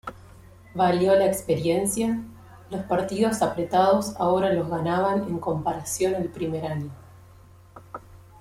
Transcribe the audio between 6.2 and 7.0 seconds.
primer año.